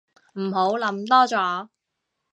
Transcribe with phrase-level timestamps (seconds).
[0.33, 1.69] 唔好諗多咗